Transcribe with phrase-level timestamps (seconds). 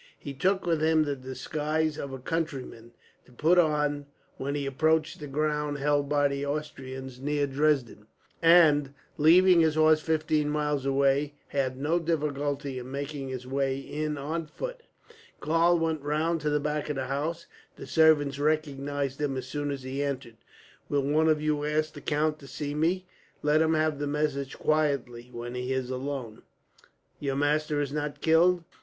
[0.17, 2.93] He took with him the disguise of a countryman,
[3.27, 8.07] to put on when he approached the ground held by the Austrians near Dresden;
[8.41, 14.17] and, leaving his horse fifteen miles away, had no difficulty in making his way in
[14.17, 14.81] on foot.
[15.39, 17.45] Karl went round to the back of the house.
[17.75, 20.37] The servants recognized him as soon as he entered.
[20.89, 23.05] "Will one of you ask the count to see me?
[23.43, 26.41] Let him have the message quietly, when he is alone."
[27.19, 28.63] "Your master is not killed?"